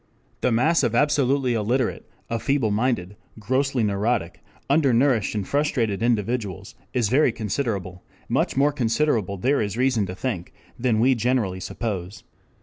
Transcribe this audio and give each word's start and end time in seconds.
The 0.41 0.51
mass 0.51 0.81
of 0.81 0.95
absolutely 0.95 1.53
illiterate, 1.53 2.09
of 2.27 2.41
feeble 2.41 2.71
minded, 2.71 3.15
grossly 3.37 3.83
neurotic, 3.83 4.41
undernourished 4.67 5.35
and 5.35 5.47
frustrated 5.47 6.01
individuals, 6.01 6.73
is 6.91 7.07
very 7.07 7.31
considerable, 7.31 8.03
much 8.27 8.57
more 8.57 8.71
considerable 8.71 9.37
there 9.37 9.61
is 9.61 9.77
reason 9.77 10.07
to 10.07 10.15
think 10.15 10.53
than 10.79 10.99
we 10.99 11.13
generally 11.13 11.59
suppose. 11.59 12.23